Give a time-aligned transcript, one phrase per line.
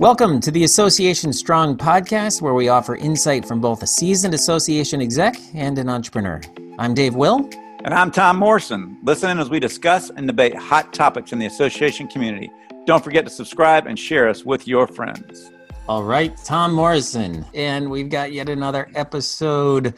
[0.00, 5.02] Welcome to the Association Strong podcast, where we offer insight from both a seasoned association
[5.02, 6.40] exec and an entrepreneur.
[6.78, 7.50] I'm Dave Will.
[7.82, 8.96] And I'm Tom Morrison.
[9.02, 12.48] Listen in as we discuss and debate hot topics in the association community.
[12.86, 15.50] Don't forget to subscribe and share us with your friends.
[15.88, 17.44] All right, Tom Morrison.
[17.52, 19.94] And we've got yet another episode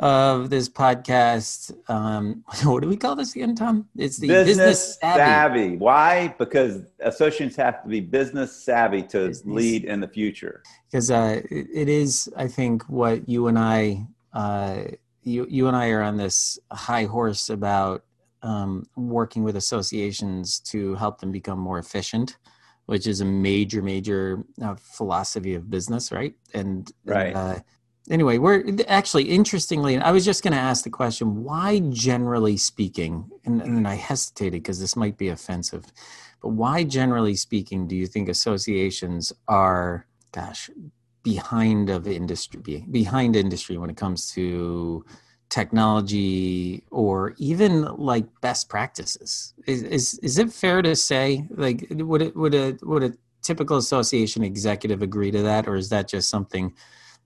[0.00, 1.72] of this podcast.
[1.88, 3.88] Um, what do we call this again, Tom?
[3.96, 5.18] It's the business, business savvy.
[5.18, 5.76] savvy.
[5.76, 6.34] Why?
[6.38, 9.54] Because associates have to be business savvy to business.
[9.54, 10.62] lead in the future.
[10.90, 14.84] Because uh, it, it is, I think, what you and I, uh,
[15.22, 18.02] you you and I are on this high horse about
[18.42, 22.38] um, working with associations to help them become more efficient
[22.86, 27.56] which is a major major uh, philosophy of business right and right uh,
[28.10, 33.30] anyway, we're actually interestingly, I was just going to ask the question why, generally speaking,
[33.44, 35.84] and, and I hesitated because this might be offensive,
[36.42, 40.68] but why, generally speaking, do you think associations are, gosh,
[41.22, 45.04] behind of industry, behind industry when it comes to
[45.50, 49.54] technology or even like best practices?
[49.66, 53.76] Is, is, is it fair to say, like, would it, would a, would a typical
[53.76, 56.74] association executive agree to that, or is that just something?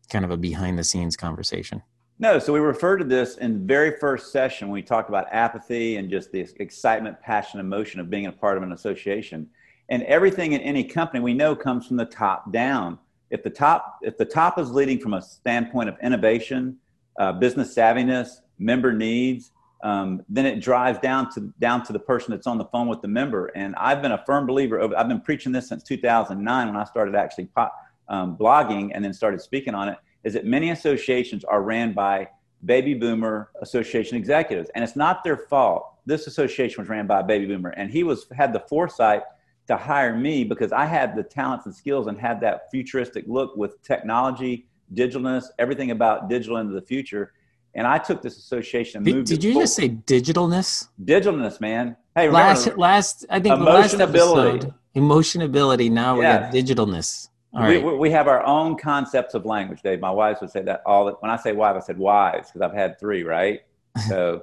[0.08, 1.82] Kind of a behind the scenes conversation?
[2.18, 5.96] No, so we referred to this in the very first session we talked about apathy
[5.96, 9.48] and just the excitement, passion, emotion of being a part of an association.
[9.88, 12.98] And everything in any company we know comes from the top down.
[13.30, 16.76] If the top, if the top is leading from a standpoint of innovation,
[17.18, 19.50] uh, business savviness, member needs,
[19.82, 23.02] um, then it drives down to down to the person that's on the phone with
[23.02, 23.48] the member.
[23.48, 24.78] And I've been a firm believer.
[24.78, 27.74] Of, I've been preaching this since 2009 when I started actually pop,
[28.08, 32.28] um, blogging and then started speaking on it is that many associations are ran by
[32.64, 34.70] baby boomer association executives.
[34.74, 35.90] And it's not their fault.
[36.06, 39.22] This association was ran by a baby boomer and he was had the foresight
[39.66, 43.56] to hire me because i had the talents and skills and had that futuristic look
[43.56, 47.32] with technology digitalness everything about digital into the future.
[47.74, 49.64] And i took this association and moved did, did you forward.
[49.64, 50.88] just say digitalness?
[51.02, 51.96] Digitalness man.
[52.14, 58.10] Hey last remember, last i think last episode emotionability now we got digitalness we, we
[58.10, 60.00] have our own concepts of language, Dave.
[60.00, 61.10] My wives would say that all.
[61.20, 63.60] When I say wives, I said wives because I've had three, right?
[64.08, 64.42] So,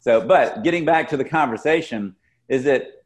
[0.00, 2.14] so, but getting back to the conversation,
[2.50, 3.04] is that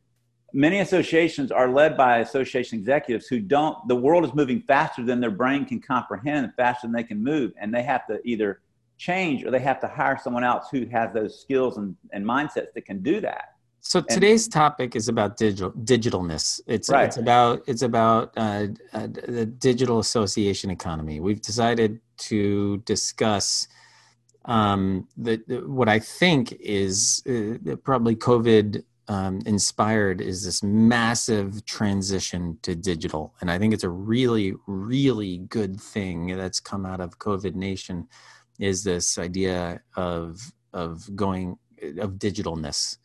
[0.53, 3.77] many associations are led by association executives who don't.
[3.87, 7.53] The world is moving faster than their brain can comprehend, faster than they can move,
[7.61, 8.61] and they have to either
[8.97, 12.73] change or they have to hire someone else who has those skills and, and mindsets
[12.75, 13.54] that can do that.
[13.87, 16.59] So today's topic is about digital digitalness.
[16.67, 17.05] It's right.
[17.05, 21.21] it's about it's about uh, uh, the digital association economy.
[21.21, 23.69] We've decided to discuss
[24.47, 31.67] um, the, the, what I think is uh, probably COVID um, inspired is this massive
[31.67, 37.01] transition to digital, and I think it's a really really good thing that's come out
[37.01, 38.09] of COVID Nation
[38.59, 40.41] is this idea of
[40.73, 41.59] of going
[41.99, 42.97] of digitalness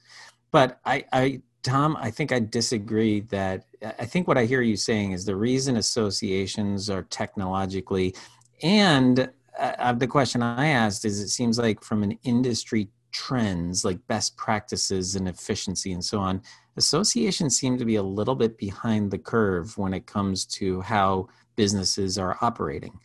[0.52, 4.76] but I, I, Tom, I think I disagree that I think what I hear you
[4.76, 8.16] saying is the reason associations are technologically,
[8.62, 14.00] and uh, the question I asked is it seems like from an industry trends like
[14.08, 16.42] best practices and efficiency and so on,
[16.78, 21.28] associations seem to be a little bit behind the curve when it comes to how
[21.56, 23.00] businesses are operating.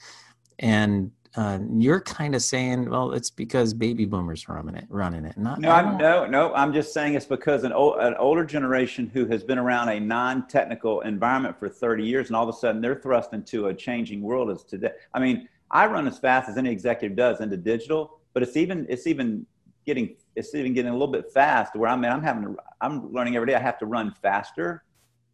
[0.58, 5.36] And uh, you're kind of saying, well, it's because baby boomers running it, running it.
[5.36, 6.54] Not, no, I'm, no, no.
[6.54, 9.98] I'm just saying it's because an, old, an older generation who has been around a
[9.98, 14.22] non-technical environment for 30 years, and all of a sudden they're thrust into a changing
[14.22, 14.92] world as today.
[15.12, 18.86] I mean, I run as fast as any executive does into digital, but it's even
[18.88, 19.44] it's even
[19.86, 21.74] getting it's even getting a little bit fast.
[21.74, 23.54] Where I mean, I'm having to, I'm learning every day.
[23.56, 24.84] I have to run faster.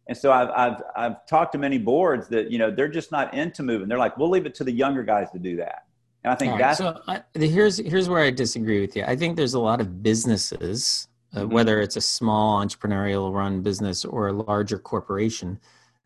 [0.07, 3.33] And so I've, I've, I've talked to many boards that, you know, they're just not
[3.35, 3.87] into moving.
[3.87, 5.83] They're like, we'll leave it to the younger guys to do that.
[6.23, 7.01] And I think right, that's so.
[7.07, 9.03] I, here's here's where I disagree with you.
[9.07, 11.53] I think there's a lot of businesses, uh, mm-hmm.
[11.53, 15.59] whether it's a small entrepreneurial run business or a larger corporation,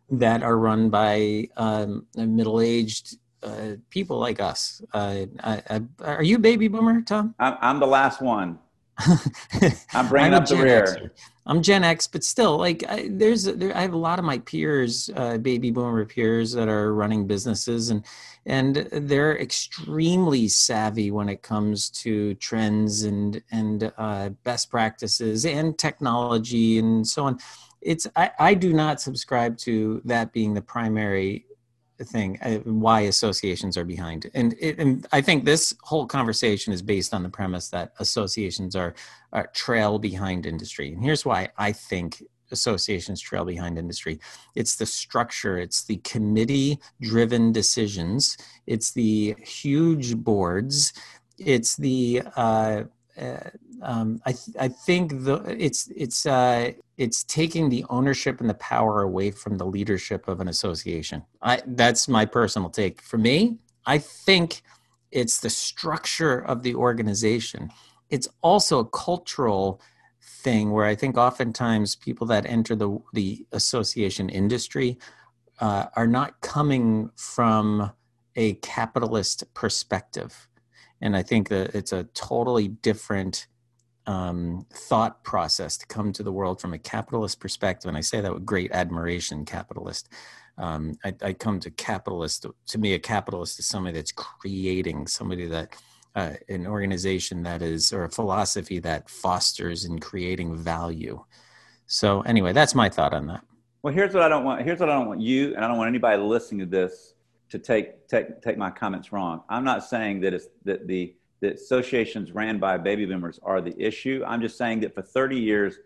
[0.09, 4.81] that are run by um, middle aged uh, people like us.
[4.93, 7.35] Uh, I, I, are you baby boomer, Tom?
[7.39, 8.59] I'm, I'm the last one.
[9.93, 10.85] I'm bringing I'm up the rear.
[10.85, 11.11] Xer.
[11.47, 14.39] I'm Gen X, but still, like, I, there's there, I have a lot of my
[14.39, 18.03] peers, uh, baby boomer peers, that are running businesses, and
[18.47, 25.77] and they're extremely savvy when it comes to trends and and uh, best practices and
[25.77, 27.37] technology and so on.
[27.81, 31.45] It's I, I do not subscribe to that being the primary
[32.03, 36.81] thing uh, why associations are behind and, it, and i think this whole conversation is
[36.81, 38.93] based on the premise that associations are,
[39.31, 42.21] are trail behind industry and here's why i think
[42.51, 44.19] associations trail behind industry.
[44.55, 48.37] It's the structure, it's the committee driven decisions,
[48.67, 50.93] it's the huge boards,
[51.37, 52.83] it's the uh,
[53.81, 58.55] um, I, th- I think the it's it's uh, it's taking the ownership and the
[58.55, 61.23] power away from the leadership of an association.
[61.41, 63.01] I that's my personal take.
[63.01, 64.61] For me, I think
[65.11, 67.71] it's the structure of the organization.
[68.09, 69.81] It's also a cultural
[70.21, 74.97] thing where I think oftentimes people that enter the the association industry
[75.59, 77.91] uh, are not coming from
[78.35, 80.47] a capitalist perspective,
[81.01, 83.47] and I think that it's a totally different
[84.07, 87.89] um, thought process to come to the world from a capitalist perspective.
[87.89, 90.09] And I say that with great admiration, capitalist.
[90.57, 92.45] Um, I, I, come to capitalist.
[92.67, 95.75] To me, a capitalist is somebody that's creating, somebody that
[96.15, 101.21] uh, an organization that is, or a philosophy that fosters and creating value.
[101.87, 103.43] So, anyway, that's my thought on that.
[103.83, 104.63] Well, here's what I don't want.
[104.63, 107.14] Here's what I don't want you, and I don't want anybody listening to this
[107.49, 109.43] to take take take my comments wrong.
[109.49, 113.75] I'm not saying that it's that the that associations ran by baby boomers are the
[113.77, 114.23] issue.
[114.25, 115.77] I'm just saying that for 30 years,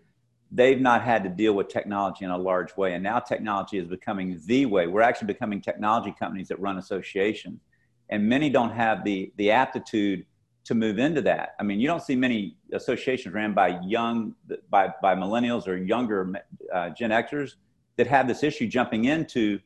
[0.52, 2.94] they've not had to deal with technology in a large way.
[2.94, 4.88] And now technology is becoming the way.
[4.88, 7.62] We're actually becoming technology companies that run associations.
[8.10, 10.26] And many don't have the, the aptitude
[10.66, 11.56] to move into that.
[11.60, 14.36] I mean, you don't see many associations ran by young,
[14.70, 16.32] by, by millennials or younger
[16.74, 17.56] uh, Gen Xers
[17.98, 19.60] that have this issue jumping into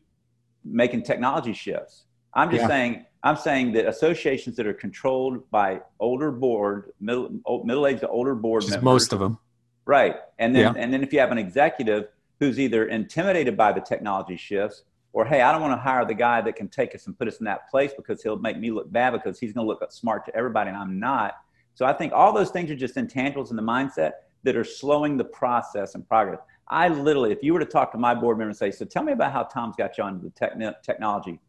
[0.64, 2.04] making technology shifts.
[2.34, 2.68] I'm just yeah.
[2.68, 7.30] saying I'm saying that associations that are controlled by older board, middle,
[7.64, 9.40] middle-aged to older board members, most of them,
[9.86, 10.18] right?
[10.40, 10.82] And then, yeah.
[10.82, 14.84] and then if you have an executive who's either intimidated by the technology shifts,
[15.14, 17.30] or hey, I don't want to hire the guy that can take us and put
[17.30, 19.90] us in that place because he'll make me look bad because he's going to look
[19.92, 21.36] smart to everybody and I'm not.
[21.76, 24.12] So I think all those things are just intangibles in the mindset
[24.44, 26.40] that are slowing the process and progress.
[26.68, 29.04] I literally, if you were to talk to my board member and say, "So tell
[29.04, 31.40] me about how Tom's got you on the technology,"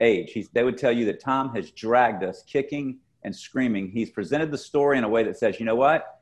[0.00, 0.32] age.
[0.32, 3.90] He's, they would tell you that Tom has dragged us kicking and screaming.
[3.90, 6.20] He's presented the story in a way that says, you know what?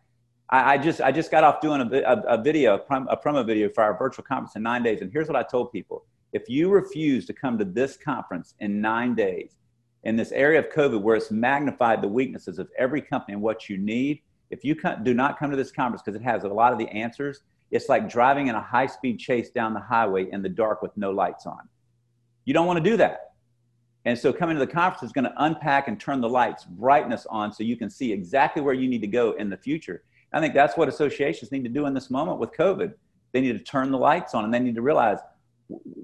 [0.51, 3.45] I, I just I just got off doing a, a, a video, a, a promo
[3.45, 5.01] video for our virtual conference in nine days.
[5.01, 6.05] And here's what I told people.
[6.33, 9.57] If you refuse to come to this conference in nine days,
[10.05, 13.69] in this area of COVID where it's magnified the weaknesses of every company and what
[13.69, 14.21] you need,
[14.51, 16.89] if you do not come to this conference because it has a lot of the
[16.89, 20.83] answers, it's like driving in a high speed chase down the highway in the dark
[20.83, 21.69] with no lights on.
[22.45, 23.33] You don't want to do that.
[24.05, 27.27] And so coming to the conference is going to unpack and turn the lights brightness
[27.31, 30.05] on so you can see exactly where you need to go in the future.
[30.35, 32.95] I think that's what associations need to do in this moment with COVID.
[33.33, 35.19] They need to turn the lights on and they need to realize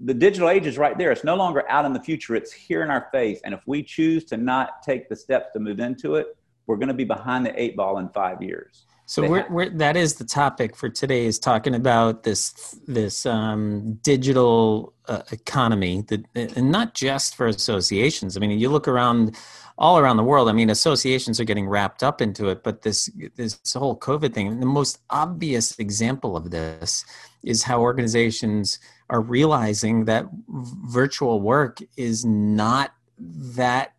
[0.05, 1.11] the digital age is right there.
[1.13, 3.41] It's no longer out in the future, it's here in our face.
[3.45, 6.37] And if we choose to not take the steps to move into it,
[6.67, 8.87] we're going to be behind the eight ball in five years.
[9.09, 13.95] So we're, we're, that is the topic for today is talking about this this um,
[14.03, 18.37] digital uh, economy that and not just for associations.
[18.37, 19.35] I mean, you look around
[19.79, 20.51] all around the world.
[20.51, 24.61] I mean, associations are getting wrapped up into it, but this this whole COVID thing.
[24.61, 27.03] The most obvious example of this
[27.43, 28.79] is how organizations
[29.09, 33.95] are realizing that virtual work is not that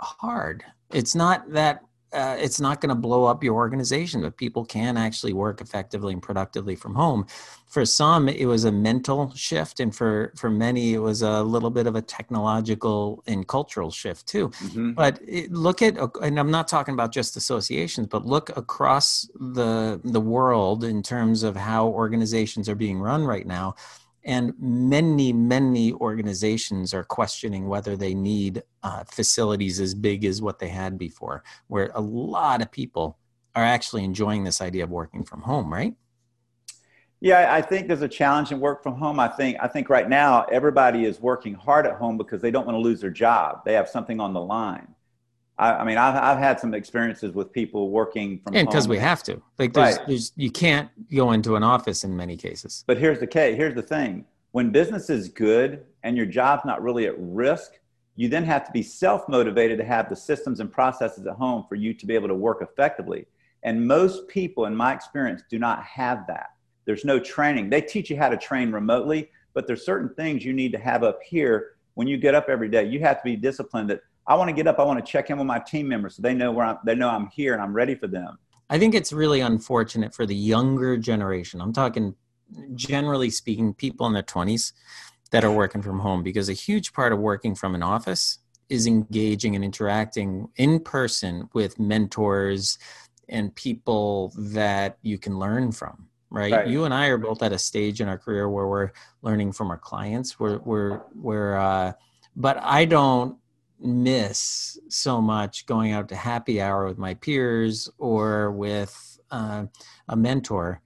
[0.00, 0.64] hard.
[0.92, 4.96] It's not that uh, it's not going to blow up your organization, but people can
[4.96, 7.26] actually work effectively and productively from home.
[7.66, 11.70] For some, it was a mental shift, and for for many, it was a little
[11.70, 14.48] bit of a technological and cultural shift too.
[14.48, 14.92] Mm-hmm.
[14.92, 20.00] But it, look at, and I'm not talking about just associations, but look across the
[20.02, 23.76] the world in terms of how organizations are being run right now.
[24.24, 30.58] And many, many organizations are questioning whether they need uh, facilities as big as what
[30.58, 33.18] they had before, where a lot of people
[33.54, 35.94] are actually enjoying this idea of working from home, right?
[37.20, 39.20] Yeah, I think there's a challenge in work from home.
[39.20, 42.64] I think I think right now everybody is working hard at home because they don't
[42.64, 43.62] want to lose their job.
[43.66, 44.88] They have something on the line.
[45.58, 48.96] I, I mean, I've, I've had some experiences with people working from and because we
[48.96, 49.42] have to.
[49.58, 50.06] Like, there's, right.
[50.06, 52.84] there's you can't go into an office in many cases.
[52.86, 53.56] But here's the case.
[53.56, 57.72] Here's the thing: when business is good and your job's not really at risk,
[58.16, 61.64] you then have to be self motivated to have the systems and processes at home
[61.68, 63.26] for you to be able to work effectively.
[63.62, 66.48] And most people, in my experience, do not have that.
[66.86, 67.70] There's no training.
[67.70, 71.02] They teach you how to train remotely, but there's certain things you need to have
[71.02, 72.84] up here when you get up every day.
[72.84, 74.78] You have to be disciplined that I want to get up.
[74.78, 76.94] I want to check in with my team members so they know where I'm, they
[76.94, 78.38] know I'm here and I'm ready for them.
[78.70, 81.60] I think it's really unfortunate for the younger generation.
[81.60, 82.14] I'm talking
[82.74, 84.72] generally speaking, people in their 20s
[85.32, 88.86] that are working from home because a huge part of working from an office is
[88.86, 92.78] engaging and interacting in person with mentors
[93.28, 96.08] and people that you can learn from.
[96.30, 96.52] right?
[96.52, 96.66] right?
[96.68, 98.90] You and I are both at a stage in our career where we're
[99.22, 100.38] learning from our clients.
[100.38, 101.92] We're we're we're uh,
[102.36, 103.36] but I don't
[103.80, 109.64] miss so much going out to happy hour with my peers or with uh,
[110.08, 110.80] a mentor.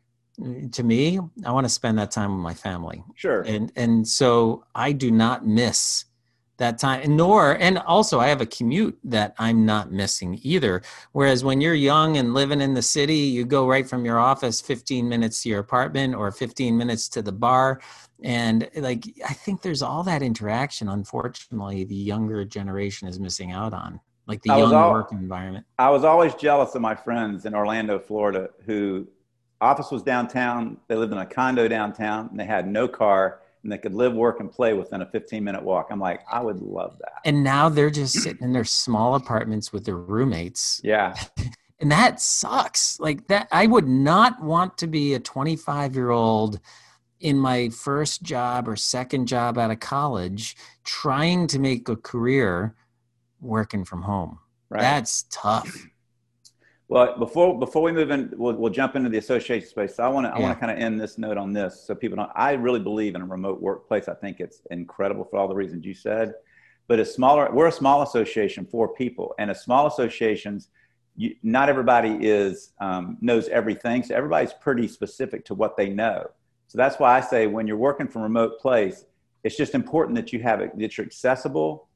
[0.73, 3.05] To me i want to spend that time with my family.
[3.15, 3.43] Sure.
[3.43, 6.07] And and so i do not miss
[6.57, 10.83] that time and nor and also i have a commute that i'm not missing either
[11.13, 14.61] whereas when you're young and living in the city you go right from your office
[14.61, 17.81] 15 minutes to your apartment or 15 minutes to the bar
[18.23, 23.73] and like i think there's all that interaction unfortunately the younger generation is missing out
[23.73, 27.55] on like the young al- work environment i was always jealous of my friends in
[27.55, 29.07] orlando florida who
[29.65, 30.77] office was downtown.
[30.89, 34.13] They lived in a condo downtown and they had no car and they could live,
[34.15, 35.89] work, and play within a 15 minute walk.
[35.91, 37.21] I'm like, I would love that.
[37.25, 40.81] And now they're just sitting in their small apartments with their roommates.
[40.85, 41.17] Yeah.
[41.81, 43.01] and that sucks.
[43.01, 46.61] Like that, I would not want to be a 25 year old
[47.21, 52.75] in my first job or second job out of college trying to make a career
[53.41, 54.39] working from home.
[54.69, 54.83] Right.
[54.83, 55.87] That's tough.
[56.89, 59.97] Well, before before we move in, we'll, we'll jump into the association space.
[59.97, 61.95] So I want to I want to kind of end this note on this, so
[61.95, 62.31] people know.
[62.35, 64.07] I really believe in a remote workplace.
[64.09, 66.35] I think it's incredible for all the reasons you said.
[66.87, 70.69] But a smaller, we're a small association for people, and a small associations,
[71.17, 74.03] you, not everybody is um, knows everything.
[74.03, 76.31] So everybody's pretty specific to what they know.
[76.67, 79.07] So that's why I say when you're working from remote place,
[79.43, 81.89] it's just important that you have it that you're accessible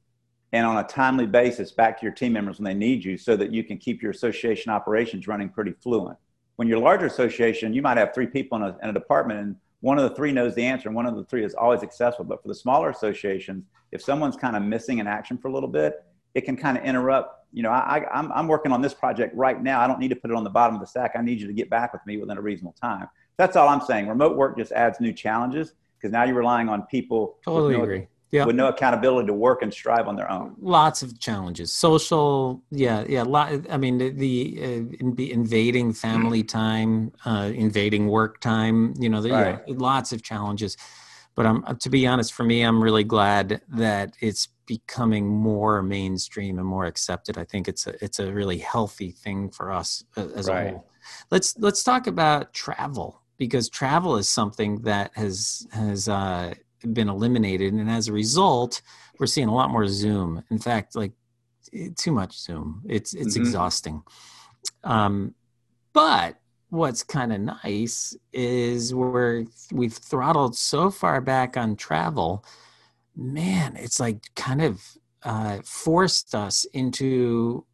[0.53, 3.37] and on a timely basis back to your team members when they need you so
[3.37, 6.17] that you can keep your association operations running pretty fluent.
[6.57, 9.41] When you're a larger association, you might have three people in a, in a department
[9.41, 11.83] and one of the three knows the answer and one of the three is always
[11.83, 12.25] accessible.
[12.25, 15.69] But for the smaller associations, if someone's kind of missing an action for a little
[15.69, 17.47] bit, it can kind of interrupt.
[17.53, 19.81] You know, I, I'm, I'm working on this project right now.
[19.81, 21.13] I don't need to put it on the bottom of the stack.
[21.17, 23.09] I need you to get back with me within a reasonable time.
[23.37, 24.09] That's all I'm saying.
[24.09, 27.39] Remote work just adds new challenges because now you're relying on people.
[27.45, 28.45] Totally agree yeah.
[28.45, 30.55] with no accountability to work and strive on their own.
[30.61, 31.73] Lots of challenges.
[31.73, 33.23] Social, yeah, yeah.
[33.23, 38.95] Lot, I mean, the, the uh, invading family time, uh, invading work time.
[38.99, 39.69] You know, the, right.
[39.69, 40.77] lots of challenges.
[41.35, 45.83] But I'm, uh, to be honest, for me, I'm really glad that it's becoming more
[45.83, 47.39] mainstream and more accepted.
[47.39, 50.67] I think it's a it's a really healthy thing for us uh, as right.
[50.67, 50.91] a whole.
[51.31, 56.55] Let's let's talk about travel because travel is something that has has uh,
[56.93, 58.83] been eliminated and as a result
[59.19, 60.45] we're seeing a lot more zoom.
[60.51, 61.13] In fact like
[61.97, 62.83] too much zoom.
[62.89, 63.43] It's it's mm-hmm.
[63.43, 64.03] exhausting.
[64.85, 65.35] Um,
[65.93, 66.37] but
[66.71, 72.45] what's kind of nice is we're we've throttled so far back on travel
[73.17, 74.83] man it's like kind of
[75.23, 77.65] uh, forced us into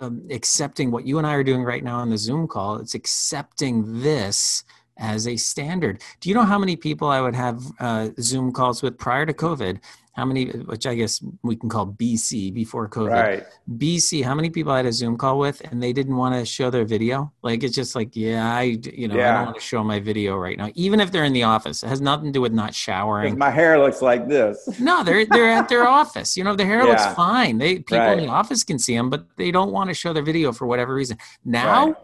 [0.00, 2.76] um, accepting what you and i are doing right now on the zoom call.
[2.76, 4.64] It's accepting this
[4.96, 6.02] as a standard.
[6.20, 9.32] Do you know how many people I would have uh, Zoom calls with prior to
[9.32, 9.80] COVID?
[10.12, 13.10] How many, which I guess we can call BC before COVID.
[13.10, 13.44] Right.
[13.78, 16.46] BC, how many people I had a Zoom call with and they didn't want to
[16.46, 17.32] show their video?
[17.42, 19.30] Like it's just like, yeah, I, you know, yeah.
[19.30, 21.82] I don't want to show my video right now, even if they're in the office.
[21.82, 23.36] It has nothing to do with not showering.
[23.36, 24.78] My hair looks like this.
[24.78, 26.36] no, they're they're at their office.
[26.36, 26.90] You know, their hair yeah.
[26.90, 27.58] looks fine.
[27.58, 28.16] They people right.
[28.16, 30.68] in the office can see them, but they don't want to show their video for
[30.68, 31.18] whatever reason.
[31.44, 31.86] Now.
[31.86, 31.96] Right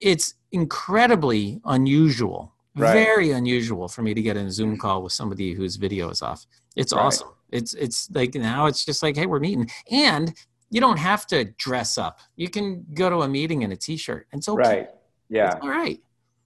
[0.00, 2.92] it's incredibly unusual, right.
[2.92, 6.22] very unusual for me to get in a Zoom call with somebody whose video is
[6.22, 6.46] off.
[6.76, 7.02] It's right.
[7.02, 7.28] awesome.
[7.50, 10.34] It's it's like now it's just like, hey, we're meeting, and
[10.70, 12.20] you don't have to dress up.
[12.36, 14.26] You can go to a meeting in a t-shirt.
[14.32, 14.62] And it's okay.
[14.62, 14.90] Right.
[15.28, 15.46] Yeah.
[15.46, 16.00] It's all right.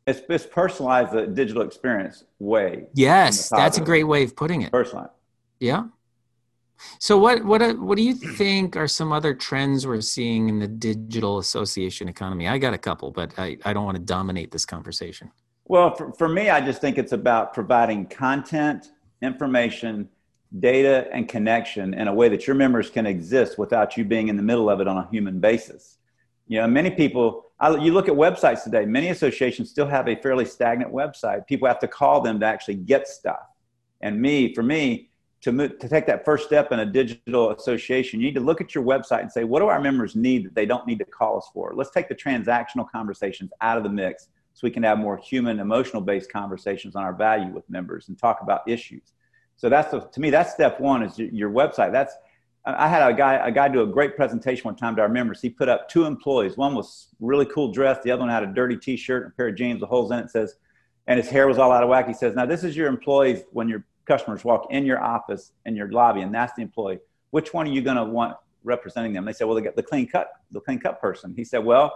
[0.07, 2.87] It's, it's personalized the digital experience way.
[2.95, 4.73] Yes, that's a great way of putting it.
[4.73, 5.13] Personalized.
[5.61, 5.85] Yeah.
[6.99, 10.59] So what what uh, what do you think are some other trends we're seeing in
[10.59, 12.49] the digital association economy?
[12.49, 15.31] I got a couple, but I, I don't want to dominate this conversation.
[15.67, 18.91] Well, for, for me, I just think it's about providing content,
[19.23, 20.09] information,
[20.61, 24.37] data, and connection in a way that your members can exist without you being in
[24.37, 25.99] the middle of it on a human basis.
[26.49, 30.17] You know, many people, I, you look at websites today, many associations still have a
[30.17, 31.47] fairly stagnant website.
[31.47, 33.41] People have to call them to actually get stuff.
[34.01, 35.11] And me, for me,
[35.43, 38.61] to, move, to take that first step in a digital association, you need to look
[38.61, 41.05] at your website and say, what do our members need that they don't need to
[41.05, 41.73] call us for?
[41.75, 45.59] Let's take the transactional conversations out of the mix so we can have more human,
[45.59, 49.13] emotional based conversations on our value with members and talk about issues.
[49.57, 51.93] So that's the, to me, that's step one is your website.
[51.93, 52.15] That's,
[52.65, 55.41] I had a guy, a guy do a great presentation one time to our members.
[55.41, 56.57] He put up two employees.
[56.57, 58.05] One was really cool dressed.
[58.05, 60.21] The other one had a dirty t-shirt and a pair of jeans with holes in
[60.21, 60.31] it.
[60.31, 60.55] says,
[61.09, 62.07] and his hair was all out of whack.
[62.07, 65.75] He says, now this is your employees when you're customers walk in your office in
[65.75, 66.99] your lobby and that's the employee
[67.31, 69.83] which one are you going to want representing them they said well they got the
[69.83, 71.87] clean cut the clean cut person he said well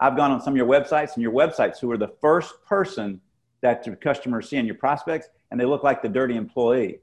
[0.00, 3.20] i've gone on some of your websites and your websites who are the first person
[3.62, 7.00] that your customers see and your prospects, and they look like the dirty employee.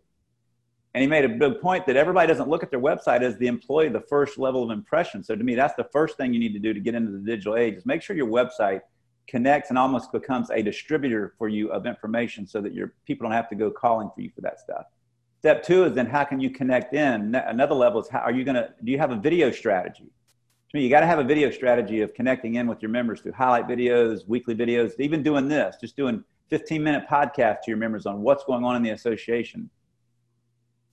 [0.93, 3.47] And he made a big point that everybody doesn't look at their website as the
[3.47, 5.23] employee, the first level of impression.
[5.23, 7.19] So to me, that's the first thing you need to do to get into the
[7.19, 8.81] digital age is make sure your website
[9.27, 13.35] connects and almost becomes a distributor for you of information so that your people don't
[13.35, 14.85] have to go calling for you for that stuff.
[15.39, 17.35] Step two is then how can you connect in?
[17.35, 20.05] Another level is how are you going to, do you have a video strategy?
[20.05, 23.21] To me, you got to have a video strategy of connecting in with your members
[23.21, 27.77] through highlight videos, weekly videos, even doing this, just doing 15 minute podcast to your
[27.77, 29.69] members on what's going on in the association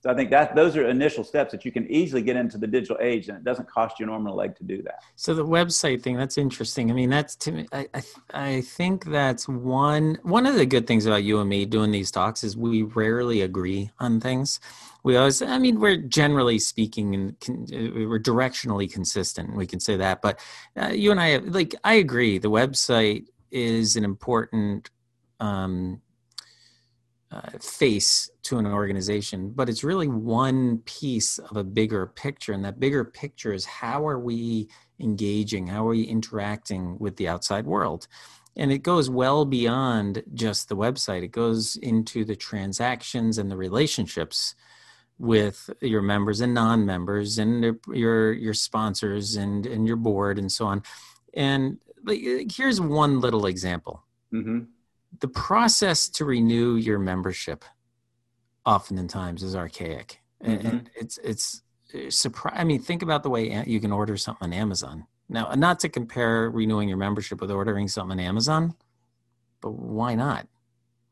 [0.05, 2.67] so I think that those are initial steps that you can easily get into the
[2.67, 4.99] digital age, and it doesn't cost you an arm and a leg to do that.
[5.15, 6.91] So the website thing, that's interesting.
[6.91, 7.65] I mean, that's to me.
[7.71, 11.65] I, I I think that's one one of the good things about you and me
[11.65, 14.59] doing these talks is we rarely agree on things.
[15.03, 19.55] We always, I mean, we're generally speaking and uh, we're directionally consistent.
[19.55, 20.39] We can say that, but
[20.79, 22.37] uh, you and I, like, I agree.
[22.37, 24.91] The website is an important
[25.39, 26.01] um,
[27.35, 32.53] uh, face to an organization, but it's really one piece of a bigger picture.
[32.53, 34.69] And that bigger picture is how are we
[35.01, 35.67] engaging?
[35.67, 38.07] How are we interacting with the outside world?
[38.55, 43.57] And it goes well beyond just the website, it goes into the transactions and the
[43.57, 44.55] relationships
[45.17, 50.65] with your members and non-members and your your sponsors and and your board and so
[50.65, 50.83] on
[51.33, 54.63] and like, here's one little example mm-hmm
[55.19, 57.65] the process to renew your membership
[58.65, 60.21] oftentimes is archaic.
[60.43, 60.67] Mm-hmm.
[60.67, 61.63] and it's it's
[61.95, 65.07] uh, surprise i mean think about the way you can order something on amazon.
[65.29, 68.75] Now not to compare renewing your membership with ordering something on amazon
[69.61, 70.47] but why not?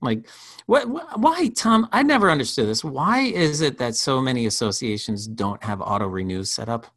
[0.02, 0.28] Like
[0.66, 0.84] what,
[1.18, 2.84] why tom i never understood this.
[2.84, 6.88] Why is it that so many associations don't have auto renew set up?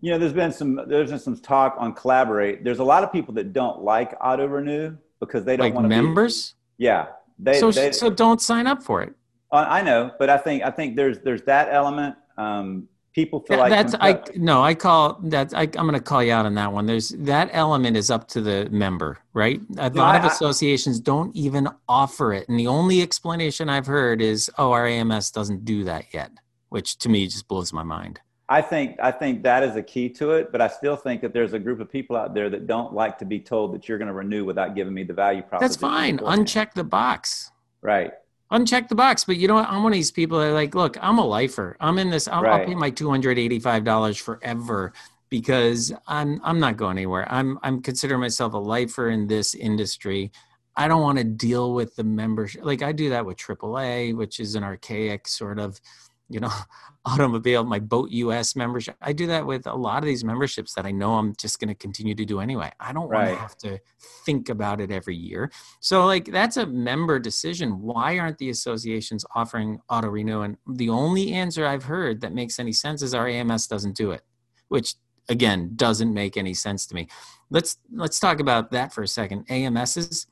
[0.00, 2.62] You know there's been some there's been some talk on collaborate.
[2.62, 4.96] There's a lot of people that don't like auto renew
[5.26, 6.54] because they don't like want to members.
[6.78, 7.06] Be, yeah,
[7.38, 9.14] they so they, so don't sign up for it.
[9.52, 12.16] I know, but I think I think there's there's that element.
[12.36, 16.00] Um, people feel yeah, like that's I no I call that I, am going to
[16.00, 16.86] call you out on that one.
[16.86, 19.60] There's that element is up to the member, right?
[19.78, 23.86] A no, lot I, of associations don't even offer it, and the only explanation I've
[23.86, 26.30] heard is, "Oh, our AMS doesn't do that yet,"
[26.68, 28.20] which to me just blows my mind.
[28.54, 31.32] I think I think that is a key to it, but I still think that
[31.32, 33.98] there's a group of people out there that don't like to be told that you're
[33.98, 35.68] going to renew without giving me the value proposition.
[35.68, 36.18] That's fine.
[36.18, 37.50] Uncheck the box.
[37.82, 38.12] Right.
[38.52, 39.24] Uncheck the box.
[39.24, 39.68] But you know what?
[39.68, 41.76] I'm one of these people that are like, look, I'm a lifer.
[41.80, 42.28] I'm in this.
[42.28, 42.60] I'll, right.
[42.60, 44.92] I'll pay my $285 forever
[45.30, 47.26] because I'm I'm not going anywhere.
[47.28, 50.30] I'm I'm considering myself a lifer in this industry.
[50.76, 52.64] I don't want to deal with the membership.
[52.64, 55.80] Like I do that with AAA, which is an archaic sort of
[56.28, 56.50] you know
[57.04, 60.86] automobile my boat us membership i do that with a lot of these memberships that
[60.86, 62.70] i know i'm just going to continue to do anyway.
[62.80, 63.28] I don't right.
[63.28, 63.78] want to have to
[64.24, 65.50] think about it every year.
[65.80, 67.80] So like that's a member decision.
[67.80, 70.42] Why aren't the associations offering auto renew?
[70.42, 74.10] And the only answer i've heard that makes any sense is our ams doesn't do
[74.10, 74.22] it
[74.68, 74.96] which
[75.28, 77.08] again doesn't make any sense to me.
[77.50, 79.46] Let's let's talk about that for a second.
[79.48, 80.26] Ams's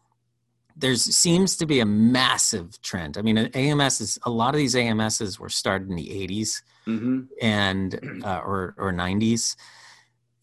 [0.76, 3.18] there seems to be a massive trend.
[3.18, 7.20] I mean, AMS is a lot of these AMSs were started in the 80s mm-hmm.
[7.40, 9.56] and uh, or or 90s,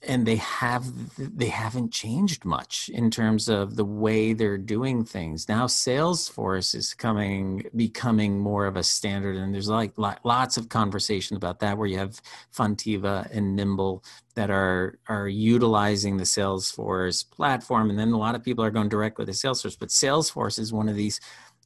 [0.08, 0.86] and they have
[1.18, 6.94] they haven't changed much in terms of the way they're doing things now salesforce is
[6.94, 11.88] coming becoming more of a standard and there's like lots of conversation about that where
[11.88, 12.22] you have
[12.56, 14.04] Fonteva and nimble
[14.36, 18.90] that are are utilizing the salesforce platform and then a lot of people are going
[18.90, 21.20] direct with the salesforce but salesforce is one of these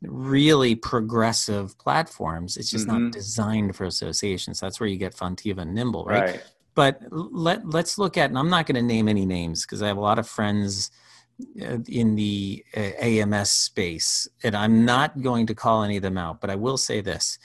[0.05, 2.57] really progressive platforms.
[2.57, 3.05] It's just mm-hmm.
[3.05, 4.59] not designed for associations.
[4.59, 6.23] That's where you get Fonteva and Nimble, right?
[6.23, 6.43] right
[6.75, 9.87] but let let's look at and i'm not going to name any names because i
[9.87, 10.91] have a lot of friends
[11.61, 16.17] uh, in the uh, ams space and i'm not going to call any of them
[16.17, 17.37] out but i will say this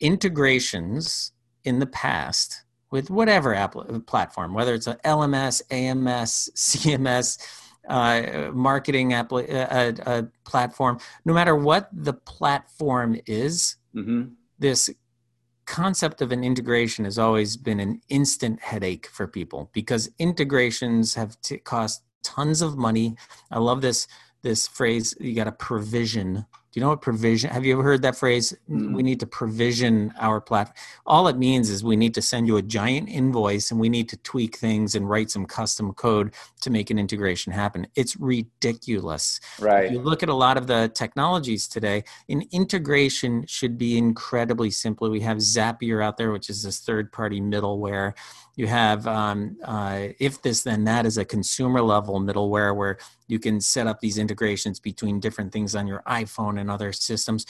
[0.00, 1.32] integrations
[1.64, 7.38] in the past with whatever app, uh, platform whether it's a lms ams cms
[7.88, 14.24] uh, marketing app, uh, uh, platform no matter what the platform is mm-hmm.
[14.58, 14.90] this
[15.66, 21.40] concept of an integration has always been an instant headache for people because integrations have
[21.42, 23.16] t- cost tons of money.
[23.50, 24.06] I love this
[24.42, 25.14] this phrase.
[25.20, 26.46] You got to provision.
[26.76, 27.48] You know what provision?
[27.50, 28.52] Have you ever heard that phrase?
[28.70, 28.92] Mm-hmm.
[28.92, 30.76] We need to provision our platform.
[31.06, 34.10] All it means is we need to send you a giant invoice and we need
[34.10, 37.86] to tweak things and write some custom code to make an integration happen.
[37.94, 39.40] It's ridiculous.
[39.58, 39.86] Right.
[39.86, 44.70] If you look at a lot of the technologies today, an integration should be incredibly
[44.70, 45.08] simple.
[45.08, 48.12] We have Zapier out there, which is this third party middleware
[48.56, 53.38] you have um, uh, if this then that is a consumer level middleware where you
[53.38, 57.46] can set up these integrations between different things on your iphone and other systems.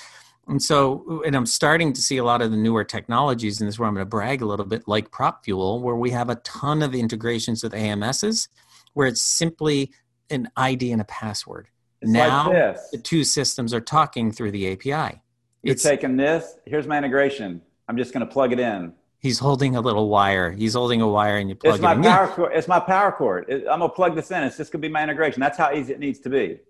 [0.49, 3.75] And so and i'm starting to see a lot of the newer technologies and this
[3.75, 6.37] is where i'm going to brag a little bit like propfuel where we have a
[6.37, 8.49] ton of integrations with ams's
[8.95, 9.91] where it's simply
[10.31, 11.67] an id and a password.
[12.01, 15.21] It's now like the two systems are talking through the api
[15.65, 17.61] you're it's, taking this here's my integration.
[17.89, 18.93] I'm just going to plug it in
[19.27, 20.53] He's holding a little wire.
[20.53, 22.03] He's holding a wire, and you plug it's my it in.
[22.05, 22.53] Power cord.
[22.55, 23.47] It's my power cord.
[23.49, 24.45] It, I'm gonna plug this in.
[24.45, 25.41] It's just gonna be my integration.
[25.41, 26.61] That's how easy it needs to be.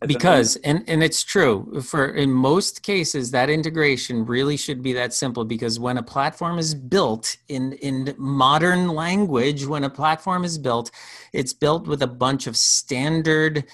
[0.00, 4.94] It's because and and it's true for in most cases that integration really should be
[4.94, 10.44] that simple because when a platform is built in in modern language when a platform
[10.44, 10.92] is built
[11.32, 13.64] it's built with a bunch of standard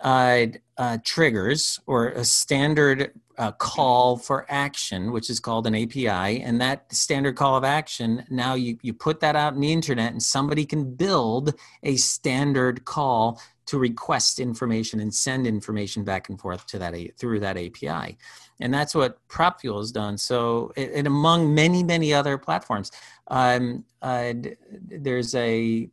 [0.00, 6.40] uh, uh, triggers or a standard uh, call for action, which is called an API.
[6.42, 10.12] And that standard call of action, now you, you put that out in the internet
[10.12, 16.40] and somebody can build a standard call to request information and send information back and
[16.40, 18.16] forth to that through that API.
[18.60, 20.16] And that's what PropFuel has done.
[20.16, 22.90] So, and among many, many other platforms,
[23.28, 24.32] um, uh,
[24.70, 25.90] there's a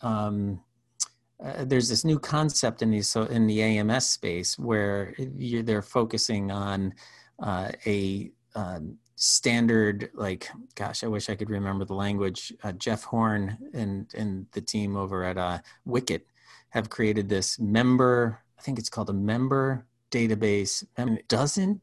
[0.00, 0.60] um,
[1.42, 6.50] uh, there's this new concept in the so in the AMS space where they're focusing
[6.50, 6.94] on
[7.40, 13.04] uh, a um, standard like gosh I wish I could remember the language uh, Jeff
[13.04, 16.26] Horn and and the team over at uh, Wicket
[16.70, 21.80] have created this member I think it's called a member database and it doesn't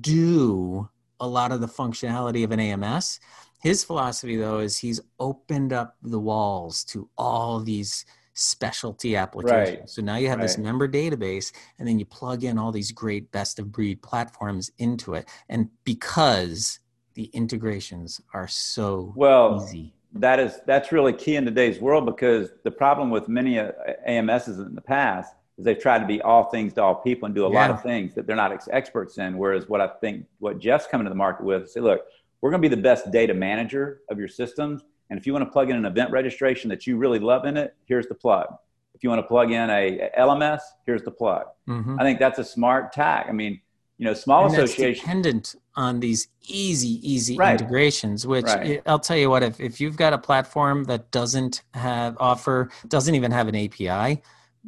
[0.00, 0.88] do
[1.20, 3.20] a lot of the functionality of an AMS
[3.60, 8.04] his philosophy though is he's opened up the walls to all these
[8.38, 9.78] specialty applications.
[9.80, 9.90] Right.
[9.90, 10.44] So now you have right.
[10.44, 14.70] this member database, and then you plug in all these great best of breed platforms
[14.78, 15.28] into it.
[15.48, 16.78] And because
[17.14, 19.92] the integrations are so well, easy.
[20.14, 23.72] That is that's really key in today's world because the problem with many uh,
[24.08, 27.34] AMSs in the past is they've tried to be all things to all people and
[27.34, 27.60] do a yeah.
[27.60, 29.36] lot of things that they're not ex- experts in.
[29.36, 32.02] Whereas what I think what Jeff's coming to the market with, say, look,
[32.40, 35.44] we're going to be the best data manager of your systems and if you want
[35.44, 38.46] to plug in an event registration that you really love in it, here's the plug.
[38.94, 41.44] If you want to plug in a LMS, here's the plug.
[41.68, 42.00] Mm-hmm.
[42.00, 43.26] I think that's a smart tack.
[43.28, 43.60] I mean,
[43.96, 47.60] you know, small and associations dependent on these easy, easy right.
[47.60, 48.26] integrations.
[48.26, 48.82] Which right.
[48.86, 53.14] I'll tell you what, if if you've got a platform that doesn't have offer, doesn't
[53.14, 54.18] even have an API, yeah.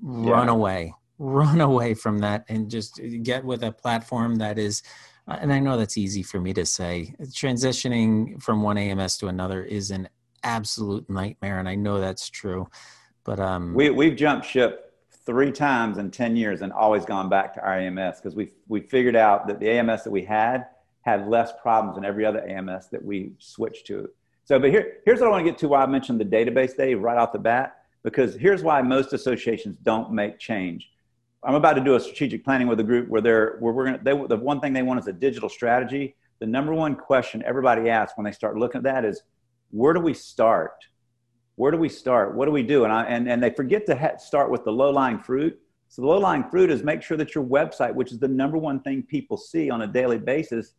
[0.03, 4.83] run away, run away from that, and just get with a platform that is
[5.27, 7.15] and I know that's easy for me to say.
[7.23, 10.09] Transitioning from one AMS to another is an
[10.43, 12.69] absolute nightmare, and I know that's true.
[13.25, 14.95] But um, we we've jumped ship
[15.27, 18.81] three times in ten years and always gone back to our AMS because we we
[18.81, 20.67] figured out that the AMS that we had
[21.03, 24.09] had less problems than every other AMS that we switched to.
[24.45, 25.69] So, but here here's what I want to get to.
[25.69, 29.77] Why I mentioned the database day right off the bat because here's why most associations
[29.83, 30.91] don't make change.
[31.43, 34.01] I'm about to do a strategic planning with a group where they're where we're gonna
[34.03, 36.15] they the one thing they want is a digital strategy.
[36.39, 39.23] The number one question everybody asks when they start looking at that is
[39.71, 40.73] where do we start?
[41.57, 42.35] Where do we start?
[42.35, 42.85] What do we do?
[42.85, 45.59] And, I, and, and they forget to ha- start with the low lying fruit.
[45.89, 48.57] So the low lying fruit is make sure that your website, which is the number
[48.57, 50.75] one thing people see on a daily basis,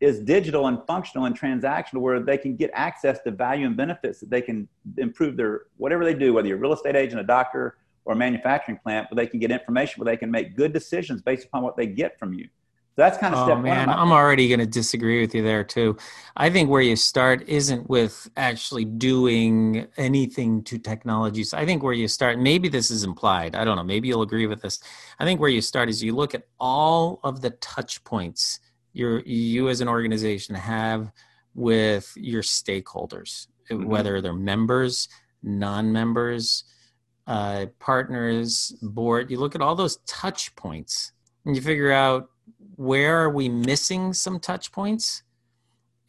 [0.00, 4.18] is digital and functional and transactional where they can get access to value and benefits
[4.20, 7.24] that they can improve their whatever they do, whether you're a real estate agent, a
[7.24, 10.72] doctor, or a manufacturing plant, where they can get information where they can make good
[10.72, 12.48] decisions based upon what they get from you.
[12.94, 15.64] So that's kind of oh, step man, I'm already going to disagree with you there
[15.64, 15.96] too.
[16.36, 21.54] I think where you start isn't with actually doing anything to technologies.
[21.54, 23.56] I think where you start, maybe this is implied.
[23.56, 23.82] I don't know.
[23.82, 24.78] Maybe you'll agree with this.
[25.18, 28.60] I think where you start is you look at all of the touch points
[28.92, 31.10] your you as an organization have
[31.54, 33.84] with your stakeholders, mm-hmm.
[33.84, 35.08] whether they're members,
[35.42, 36.64] non-members,
[37.26, 39.30] uh, partners, board.
[39.30, 41.12] You look at all those touch points
[41.44, 42.28] and you figure out
[42.82, 45.22] where are we missing some touch points?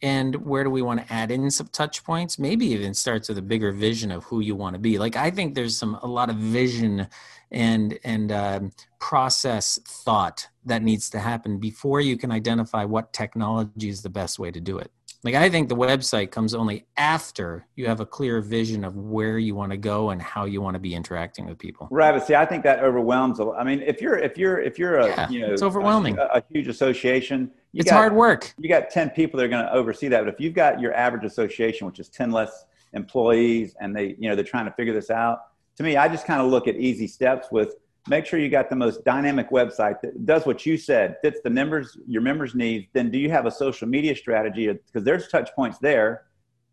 [0.02, 2.38] And where do we want to add in some touch points?
[2.38, 4.98] Maybe even starts with a bigger vision of who you want to be.
[4.98, 7.06] Like i think there's some a lot of vision
[7.50, 13.88] and and um, process thought that needs to happen before you can identify what technology
[13.88, 14.90] is the best way to do it
[15.24, 19.38] Like I think the website comes only after you have a clear vision of where
[19.38, 21.88] you want to go and how you want to be interacting with people.
[21.90, 23.40] Right, but see, I think that overwhelms.
[23.40, 26.24] I mean, if you're if you're if you're a yeah, you know it's overwhelming a,
[26.24, 28.52] a huge association, it's got, hard work.
[28.58, 30.92] You got ten people that are going to oversee that, but if you've got your
[30.92, 34.92] average association, which is ten less employees, and they you know they're trying to figure
[34.92, 35.38] this out.
[35.76, 37.76] To me, I just kind of look at easy steps with
[38.08, 41.50] make sure you got the most dynamic website that does what you said fits the
[41.50, 42.86] members your members needs.
[42.92, 44.70] Then do you have a social media strategy?
[44.70, 46.24] Because there's touch points there.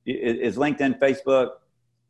[0.06, 1.50] Is linkedin facebook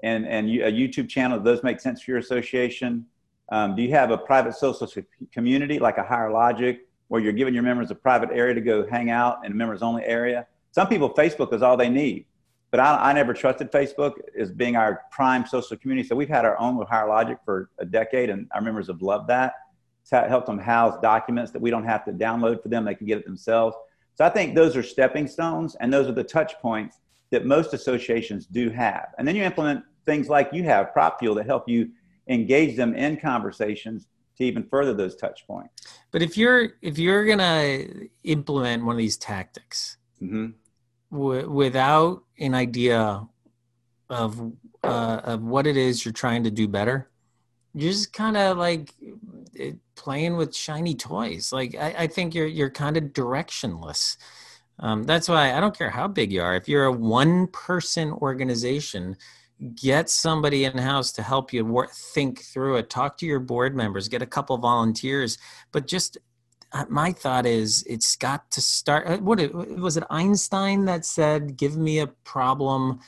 [0.02, 3.06] and and a youtube channel those make sense for your association?
[3.52, 4.88] Um, do you have a private social
[5.34, 8.88] community like a higher logic where you're giving your members a private area to go
[8.88, 10.48] hang out in a members only area?
[10.72, 12.26] Some people facebook is all they need
[12.72, 16.08] but I, I, never trusted Facebook as being our prime social community.
[16.08, 19.02] So we've had our own with Higher Logic for a decade, and our members have
[19.02, 19.54] loved that.
[20.02, 23.06] It's helped them house documents that we don't have to download for them; they can
[23.06, 23.76] get it themselves.
[24.16, 27.74] So I think those are stepping stones, and those are the touch points that most
[27.74, 29.10] associations do have.
[29.18, 31.90] And then you implement things like you have PropFuel that help you
[32.28, 34.08] engage them in conversations
[34.38, 36.00] to even further those touch points.
[36.12, 37.84] But if you're if you're gonna
[38.24, 39.98] implement one of these tactics.
[40.22, 40.52] Mm-hmm
[41.12, 43.28] w- without an idea
[44.10, 47.10] of uh, of what it is you're trying to do better,
[47.74, 48.94] you're just kind of like
[49.96, 51.52] playing with shiny toys.
[51.52, 54.18] Like I, I think you're you're kind of directionless.
[54.80, 56.56] Um, that's why I don't care how big you are.
[56.56, 59.16] If you're a one person organization,
[59.76, 62.90] get somebody in house to help you think through it.
[62.90, 65.38] Talk to your board members, get a couple volunteers,
[65.72, 66.18] but just
[66.90, 71.76] my thought is it's got to start uh, what was it einstein that said give
[71.76, 73.00] me a problem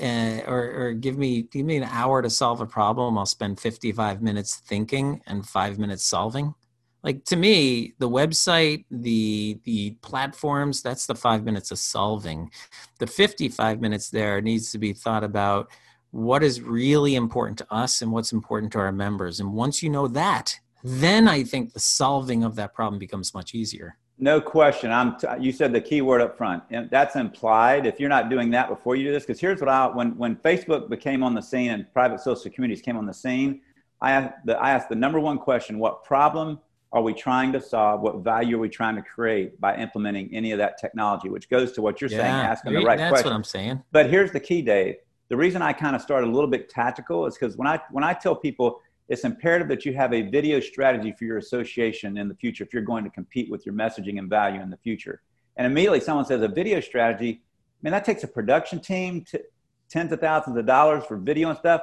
[0.00, 3.16] uh, or, or give me give me an hour to solve a problem.
[3.16, 6.54] I'll spend 55 minutes thinking and five minutes solving.
[7.02, 12.50] Like to me the website the the platforms that's the five minutes of solving.
[12.98, 15.70] The 55 minutes there needs to be thought about
[16.10, 19.40] what is really important to us and what's important to our members.
[19.40, 23.54] And once you know that then I think the solving of that problem becomes much
[23.54, 23.96] easier.
[24.18, 24.90] No question.
[24.90, 25.18] I'm.
[25.18, 27.84] T- you said the key word up front, and that's implied.
[27.84, 30.36] If you're not doing that before you do this, because here's what I when when
[30.36, 33.60] Facebook became on the scene and private social communities came on the scene,
[34.00, 36.60] I asked the, I asked the number one question: What problem
[36.92, 38.00] are we trying to solve?
[38.00, 41.28] What value are we trying to create by implementing any of that technology?
[41.28, 43.16] Which goes to what you're yeah, saying, asking the right that's question.
[43.16, 43.82] That's what I'm saying.
[43.92, 44.96] But here's the key, Dave.
[45.28, 48.02] The reason I kind of started a little bit tactical is because when I when
[48.02, 52.28] I tell people it's imperative that you have a video strategy for your association in
[52.28, 55.22] the future if you're going to compete with your messaging and value in the future.
[55.56, 59.40] And immediately someone says a video strategy, I mean, that takes a production team to
[59.88, 61.82] tens of thousands of dollars for video and stuff.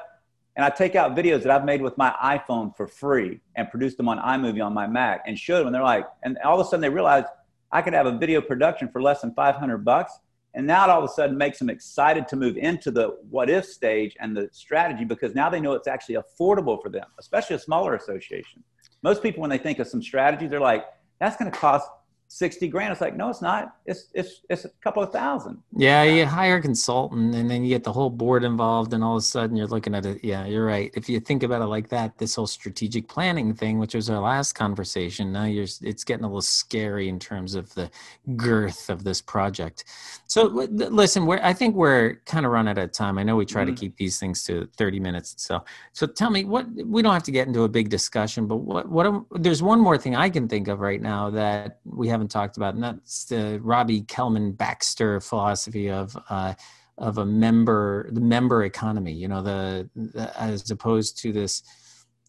[0.56, 3.96] And I take out videos that I've made with my iPhone for free and produce
[3.96, 5.68] them on iMovie on my Mac and show them.
[5.68, 7.24] And they're like, and all of a sudden they realize
[7.72, 10.20] I could have a video production for less than 500 bucks
[10.56, 13.66] and now all of a sudden makes them excited to move into the what if
[13.66, 17.60] stage and the strategy because now they know it's actually affordable for them, especially a
[17.60, 18.64] smaller association.
[19.02, 20.86] Most people, when they think of some strategy, they're like,
[21.20, 21.90] that's going to cost
[22.34, 22.92] 60 grand.
[22.92, 23.76] It's like, no, it's not.
[23.86, 25.62] It's, it's, it's a couple of thousand.
[25.78, 26.02] Yeah.
[26.02, 29.20] You hire a consultant and then you get the whole board involved and all of
[29.20, 30.20] a sudden you're looking at it.
[30.24, 30.92] Yeah, you're right.
[30.96, 34.20] If you think about it like that, this whole strategic planning thing, which was our
[34.20, 37.92] last conversation, now you're, it's getting a little scary in terms of the
[38.36, 39.84] girth of this project.
[40.26, 43.20] So listen, we're, I think we're kind of run out of time.
[43.20, 43.76] I know we try mm-hmm.
[43.76, 45.36] to keep these things to 30 minutes.
[45.38, 48.58] So, so tell me what, we don't have to get into a big discussion, but
[48.58, 52.23] what, what, there's one more thing I can think of right now that we haven't
[52.24, 56.54] haven't talked about, and that's the Robbie Kellman Baxter philosophy of uh,
[56.98, 59.14] of a member, the member economy.
[59.14, 61.64] You know, the, the as opposed to this.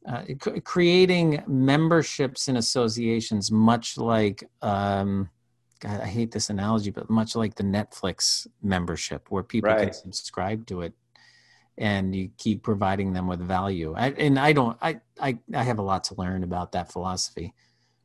[0.07, 0.23] Uh,
[0.65, 5.31] creating memberships and associations, much like um,
[5.81, 9.93] God, I hate this analogy, but much like the Netflix membership, where people right.
[9.93, 10.93] can subscribe to it
[11.79, 13.95] and you keep providing them with value.
[13.97, 17.55] I, and I don't, I, I, I have a lot to learn about that philosophy.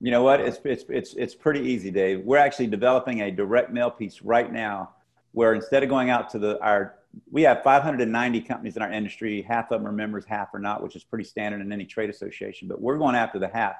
[0.01, 0.39] You know what?
[0.39, 2.21] It's, it's, it's, it's pretty easy, Dave.
[2.23, 4.91] We're actually developing a direct mail piece right now
[5.33, 6.95] where instead of going out to the, our,
[7.29, 9.41] we have 590 companies in our industry.
[9.41, 12.09] Half of them are members, half are not, which is pretty standard in any trade
[12.09, 12.67] association.
[12.67, 13.75] But we're going after the half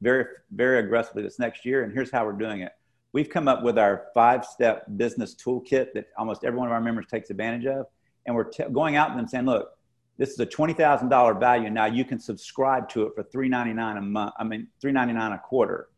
[0.00, 1.82] very, very aggressively this next year.
[1.82, 2.72] And here's how we're doing it.
[3.12, 6.80] We've come up with our five step business toolkit that almost every one of our
[6.80, 7.86] members takes advantage of.
[8.26, 9.70] And we're t- going out and saying, look,
[10.18, 11.70] this is a $20,000 value.
[11.70, 14.34] Now you can subscribe to it for $3.99 a month.
[14.38, 15.88] I mean, $3.99 a quarter.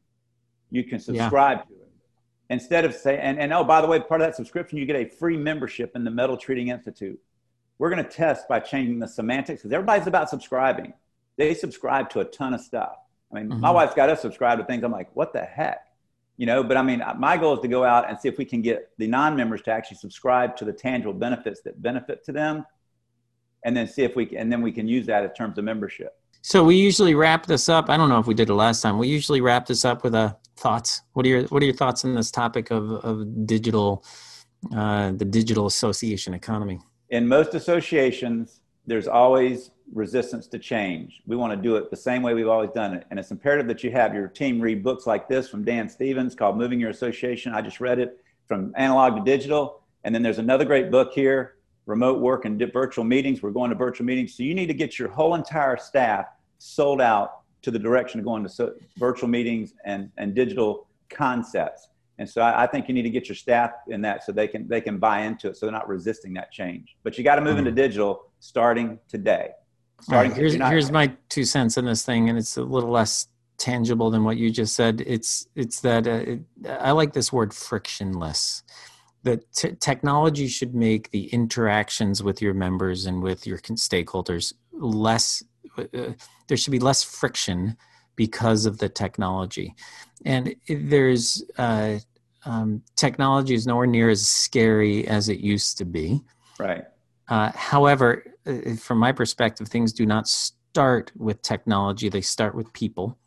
[0.70, 1.64] You can subscribe yeah.
[1.64, 1.88] to it.
[2.50, 4.96] Instead of say, and, and oh, by the way, part of that subscription, you get
[4.96, 7.18] a free membership in the Metal Treating Institute.
[7.78, 10.92] We're going to test by changing the semantics because everybody's about subscribing.
[11.38, 12.96] They subscribe to a ton of stuff.
[13.32, 13.60] I mean, mm-hmm.
[13.60, 14.84] my wife's got us subscribe to things.
[14.84, 15.86] I'm like, what the heck?
[16.40, 18.46] you know but i mean my goal is to go out and see if we
[18.46, 22.64] can get the non-members to actually subscribe to the tangible benefits that benefit to them
[23.64, 25.64] and then see if we can, and then we can use that in terms of
[25.64, 28.80] membership so we usually wrap this up i don't know if we did it last
[28.80, 31.74] time we usually wrap this up with a thoughts what are your what are your
[31.74, 34.04] thoughts on this topic of of digital
[34.74, 36.78] uh, the digital association economy
[37.10, 41.22] in most associations there's always resistance to change.
[41.26, 43.06] We want to do it the same way we've always done it.
[43.10, 46.34] And it's imperative that you have your team read books like this from Dan Stevens
[46.34, 47.52] called Moving Your Association.
[47.52, 49.82] I just read it from analog to digital.
[50.04, 51.56] And then there's another great book here,
[51.90, 53.42] Remote Work and Virtual Meetings.
[53.42, 54.36] We're going to virtual meetings.
[54.36, 56.26] So you need to get your whole entire staff
[56.58, 61.88] sold out to the direction of going to so, virtual meetings and, and digital concepts.
[62.18, 64.46] And so I, I, think you need to get your staff in that so they
[64.46, 66.96] can they can buy into it so they're not resisting that change.
[67.02, 67.66] But you got to move mm-hmm.
[67.66, 69.50] into digital starting today.
[70.02, 73.28] Starting right, here's here's my two cents in this thing, and it's a little less
[73.56, 75.02] tangible than what you just said.
[75.06, 78.62] It's it's that uh, it, I like this word frictionless.
[79.22, 85.42] That t- technology should make the interactions with your members and with your stakeholders less.
[85.76, 86.12] Uh, uh,
[86.48, 87.76] there should be less friction
[88.16, 89.74] because of the technology,
[90.24, 91.98] and there's uh,
[92.44, 96.22] um, technology is nowhere near as scary as it used to be.
[96.58, 96.84] Right.
[97.28, 102.72] Uh, however, uh, from my perspective, things do not start with technology, they start with
[102.72, 103.18] people.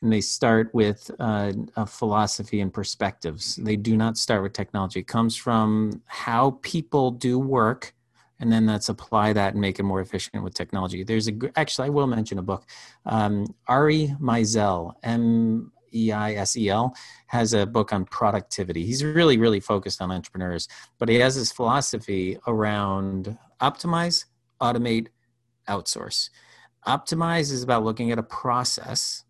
[0.00, 3.56] And they start with uh, a philosophy and perspectives.
[3.56, 5.00] They do not start with technology.
[5.00, 7.94] It comes from how people do work,
[8.38, 11.02] and then let's apply that and make it more efficient with technology.
[11.02, 12.64] There's a actually, I will mention a book.
[13.06, 16.94] Um, Ari Meisel, M E I S E L,
[17.26, 18.86] has a book on productivity.
[18.86, 24.26] He's really, really focused on entrepreneurs, but he has this philosophy around optimize,
[24.60, 25.08] automate,
[25.68, 26.30] outsource.
[26.86, 29.24] Optimize is about looking at a process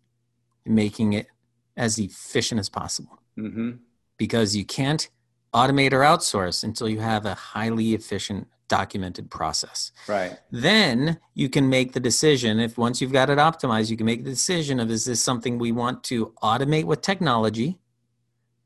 [0.69, 1.27] making it
[1.75, 3.21] as efficient as possible.
[3.37, 3.71] Mm-hmm.
[4.17, 5.09] Because you can't
[5.53, 9.91] automate or outsource until you have a highly efficient documented process.
[10.07, 10.37] Right.
[10.51, 14.23] Then you can make the decision if once you've got it optimized, you can make
[14.23, 17.79] the decision of is this something we want to automate with technology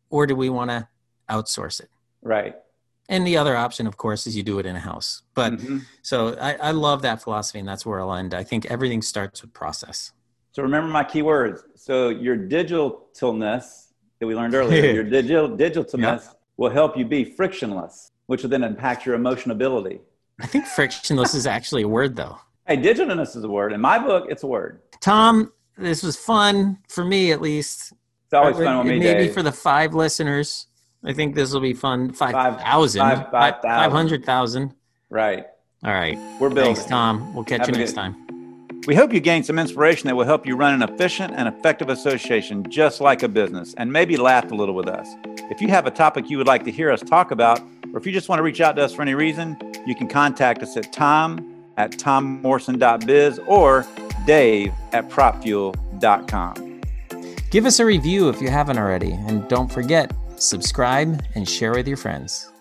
[0.09, 0.87] or do we want to
[1.29, 1.89] outsource it?
[2.21, 2.55] Right
[3.09, 5.79] and the other option of course is you do it in a house but mm-hmm.
[6.01, 9.41] so I, I, love that philosophy and that's where i'll end i think everything starts
[9.41, 10.11] with process
[10.53, 13.87] so remember my key words so your digitalness
[14.19, 18.63] that we learned earlier your digital digitalness will help you be frictionless which will then
[18.63, 19.99] impact your emotionability
[20.39, 23.99] i think frictionless is actually a word though hey digitalness is a word in my
[23.99, 27.91] book it's a word tom this was fun for me at least
[28.25, 29.33] it's always fun with me maybe Dave.
[29.33, 30.67] for the five listeners
[31.03, 32.13] I think this will be fun.
[32.13, 33.01] 5,000.
[33.31, 34.73] 500,000.
[35.09, 35.45] Right.
[35.83, 36.17] All right.
[36.39, 36.75] We're building.
[36.75, 37.33] Thanks, Tom.
[37.33, 37.97] We'll catch Have you next good...
[37.97, 38.22] time.
[38.85, 41.89] We hope you gained some inspiration that will help you run an efficient and effective
[41.89, 45.07] association just like a business and maybe laugh a little with us.
[45.49, 47.61] If you have a topic you would like to hear us talk about,
[47.93, 50.07] or if you just want to reach out to us for any reason, you can
[50.07, 53.85] contact us at tom at tommorrison.biz or
[54.25, 56.81] dave at propfuel.com.
[57.49, 60.11] Give us a review if you haven't already, and don't forget
[60.43, 62.52] subscribe, and share with your friends.